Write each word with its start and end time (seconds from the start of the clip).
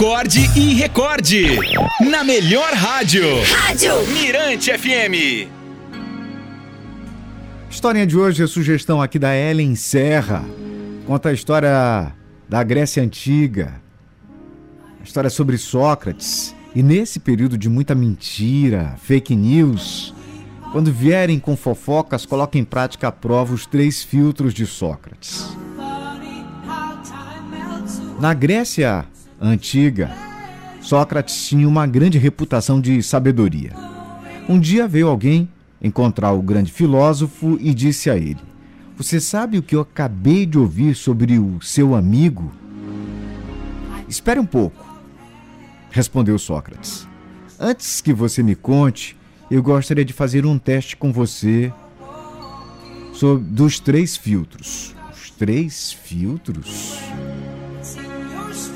Acorde 0.00 0.40
e 0.58 0.72
recorde. 0.72 1.58
Na 2.10 2.24
melhor 2.24 2.72
rádio. 2.72 3.22
Rádio 3.54 3.92
Mirante 4.14 4.72
FM. 4.72 5.46
História 7.68 8.06
de 8.06 8.16
hoje 8.16 8.42
é 8.42 8.46
sugestão 8.46 9.02
aqui 9.02 9.18
da 9.18 9.36
Ellen 9.36 9.74
Serra. 9.74 10.42
Conta 11.06 11.28
a 11.28 11.34
história 11.34 12.14
da 12.48 12.62
Grécia 12.62 13.02
Antiga. 13.02 13.74
A 14.98 15.04
história 15.04 15.28
sobre 15.28 15.58
Sócrates. 15.58 16.56
E 16.74 16.82
nesse 16.82 17.20
período 17.20 17.58
de 17.58 17.68
muita 17.68 17.94
mentira, 17.94 18.96
fake 19.02 19.36
news, 19.36 20.14
quando 20.72 20.90
vierem 20.90 21.38
com 21.38 21.54
fofocas, 21.54 22.24
coloquem 22.24 22.62
em 22.62 22.64
prática 22.64 23.08
a 23.08 23.12
prova 23.12 23.52
os 23.52 23.66
três 23.66 24.02
filtros 24.02 24.54
de 24.54 24.64
Sócrates. 24.64 25.54
Na 28.18 28.32
Grécia 28.32 29.04
antiga, 29.40 30.10
Sócrates 30.80 31.46
tinha 31.48 31.68
uma 31.68 31.86
grande 31.86 32.18
reputação 32.18 32.80
de 32.80 33.02
sabedoria. 33.02 33.72
Um 34.48 34.58
dia 34.58 34.86
veio 34.86 35.08
alguém 35.08 35.48
encontrar 35.80 36.32
o 36.32 36.42
grande 36.42 36.70
filósofo 36.72 37.56
e 37.60 37.72
disse 37.72 38.10
a 38.10 38.16
ele: 38.16 38.40
Você 38.96 39.20
sabe 39.20 39.58
o 39.58 39.62
que 39.62 39.74
eu 39.74 39.80
acabei 39.80 40.44
de 40.44 40.58
ouvir 40.58 40.94
sobre 40.94 41.38
o 41.38 41.60
seu 41.60 41.94
amigo? 41.94 42.52
Espere 44.08 44.40
um 44.40 44.46
pouco, 44.46 44.84
respondeu 45.90 46.38
Sócrates. 46.38 47.06
Antes 47.58 48.00
que 48.00 48.12
você 48.12 48.42
me 48.42 48.54
conte, 48.54 49.16
eu 49.50 49.62
gostaria 49.62 50.04
de 50.04 50.12
fazer 50.12 50.46
um 50.46 50.58
teste 50.58 50.96
com 50.96 51.12
você 51.12 51.72
sobre 53.12 53.44
dos 53.44 53.78
três 53.78 54.16
filtros. 54.16 54.94
Os 55.12 55.30
três 55.30 55.92
filtros? 55.92 56.98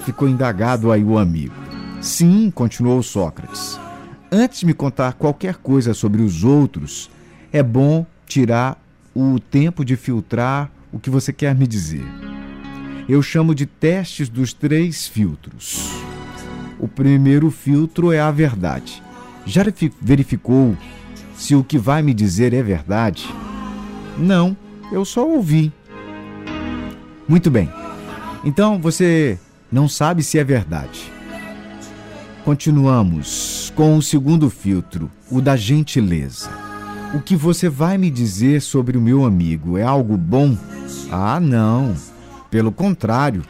Ficou 0.04 0.28
indagado 0.28 0.90
aí 0.90 1.02
o 1.04 1.18
amigo. 1.18 1.54
Sim, 2.00 2.50
continuou 2.50 3.02
Sócrates. 3.02 3.78
Antes 4.30 4.60
de 4.60 4.66
me 4.66 4.74
contar 4.74 5.14
qualquer 5.14 5.56
coisa 5.56 5.94
sobre 5.94 6.22
os 6.22 6.44
outros, 6.44 7.10
é 7.52 7.62
bom 7.62 8.06
tirar 8.26 8.82
o 9.14 9.38
tempo 9.38 9.84
de 9.84 9.96
filtrar 9.96 10.70
o 10.92 10.98
que 10.98 11.08
você 11.08 11.32
quer 11.32 11.54
me 11.54 11.66
dizer. 11.66 12.04
Eu 13.08 13.22
chamo 13.22 13.54
de 13.54 13.66
testes 13.66 14.28
dos 14.28 14.52
três 14.52 15.06
filtros. 15.06 15.90
O 16.78 16.88
primeiro 16.88 17.50
filtro 17.50 18.12
é 18.12 18.20
a 18.20 18.30
verdade. 18.30 19.02
Já 19.46 19.62
verificou 20.00 20.76
se 21.36 21.54
o 21.54 21.62
que 21.62 21.78
vai 21.78 22.02
me 22.02 22.14
dizer 22.14 22.52
é 22.54 22.62
verdade? 22.62 23.28
Não, 24.18 24.56
eu 24.90 25.04
só 25.04 25.26
ouvi. 25.26 25.72
Muito 27.28 27.50
bem. 27.50 27.70
Então 28.44 28.78
você 28.78 29.38
não 29.70 29.88
sabe 29.88 30.22
se 30.22 30.38
é 30.38 30.44
verdade. 30.44 31.12
Continuamos 32.44 33.72
com 33.74 33.96
o 33.96 34.02
segundo 34.02 34.50
filtro, 34.50 35.10
o 35.30 35.40
da 35.40 35.56
gentileza. 35.56 36.50
O 37.14 37.20
que 37.20 37.34
você 37.36 37.68
vai 37.68 37.96
me 37.96 38.10
dizer 38.10 38.60
sobre 38.60 38.98
o 38.98 39.00
meu 39.00 39.24
amigo 39.24 39.78
é 39.78 39.82
algo 39.82 40.16
bom? 40.16 40.56
Ah, 41.10 41.40
não. 41.40 41.94
Pelo 42.50 42.70
contrário. 42.70 43.42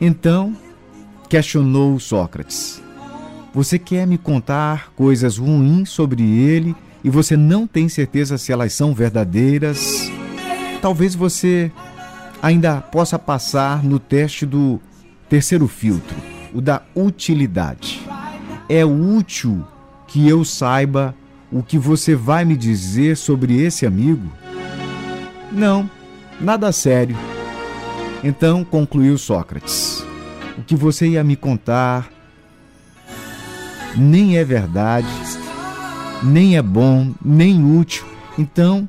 Então, 0.00 0.56
questionou 1.28 2.00
Sócrates. 2.00 2.82
Você 3.54 3.78
quer 3.78 4.06
me 4.06 4.18
contar 4.18 4.90
coisas 4.96 5.36
ruins 5.36 5.90
sobre 5.90 6.22
ele 6.22 6.74
e 7.04 7.10
você 7.10 7.36
não 7.36 7.66
tem 7.66 7.88
certeza 7.88 8.38
se 8.38 8.50
elas 8.50 8.72
são 8.72 8.94
verdadeiras? 8.94 10.10
Talvez 10.80 11.14
você 11.14 11.70
ainda 12.42 12.80
possa 12.80 13.18
passar 13.18 13.84
no 13.84 14.00
teste 14.00 14.44
do 14.44 14.80
terceiro 15.28 15.68
filtro, 15.68 16.16
o 16.52 16.60
da 16.60 16.82
utilidade. 16.94 18.04
É 18.68 18.84
útil 18.84 19.64
que 20.08 20.28
eu 20.28 20.44
saiba 20.44 21.14
o 21.50 21.62
que 21.62 21.78
você 21.78 22.16
vai 22.16 22.44
me 22.44 22.56
dizer 22.56 23.16
sobre 23.16 23.62
esse 23.62 23.86
amigo? 23.86 24.30
Não, 25.52 25.88
nada 26.40 26.72
sério. 26.72 27.16
Então 28.24 28.64
concluiu 28.64 29.16
Sócrates: 29.16 30.04
O 30.58 30.62
que 30.62 30.74
você 30.74 31.08
ia 31.08 31.22
me 31.22 31.36
contar 31.36 32.10
nem 33.96 34.38
é 34.38 34.44
verdade, 34.44 35.06
nem 36.22 36.56
é 36.56 36.62
bom, 36.62 37.12
nem 37.22 37.62
útil. 37.78 38.06
Então, 38.38 38.88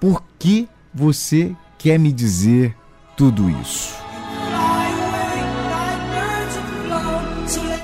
por 0.00 0.22
que 0.38 0.68
você 0.94 1.54
quer 1.78 1.98
me 1.98 2.12
dizer 2.12 2.74
tudo 3.16 3.48
isso? 3.50 3.94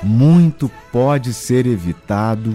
Muito 0.03 0.69
pode 0.91 1.33
ser 1.33 1.65
evitado, 1.65 2.53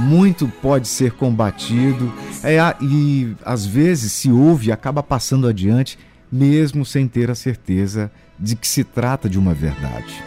muito 0.00 0.46
pode 0.46 0.86
ser 0.86 1.12
combatido, 1.12 2.12
é, 2.42 2.58
e 2.80 3.34
às 3.44 3.64
vezes 3.64 4.12
se 4.12 4.30
ouve 4.30 4.68
e 4.68 4.72
acaba 4.72 5.02
passando 5.02 5.48
adiante, 5.48 5.98
mesmo 6.30 6.84
sem 6.84 7.08
ter 7.08 7.30
a 7.30 7.34
certeza 7.34 8.10
de 8.38 8.54
que 8.54 8.68
se 8.68 8.84
trata 8.84 9.28
de 9.28 9.38
uma 9.38 9.54
verdade. 9.54 10.22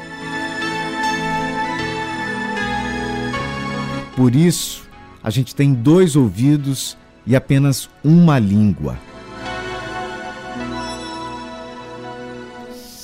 Por 4.16 4.36
isso, 4.36 4.90
a 5.24 5.30
gente 5.30 5.56
tem 5.56 5.74
dois 5.74 6.16
ouvidos 6.16 6.98
e 7.26 7.36
apenas 7.36 7.90
uma 8.04 8.40
língua. 8.40 8.98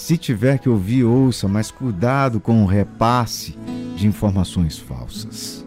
Se 0.05 0.19
tiver 0.19 0.59
que 0.59 0.69
ouvir, 0.69 1.03
ouça, 1.03 1.47
mas 1.47 1.71
cuidado 1.71 2.39
com 2.39 2.61
o 2.61 2.67
repasse 2.67 3.57
de 3.95 4.05
informações 4.05 4.77
falsas. 4.77 5.65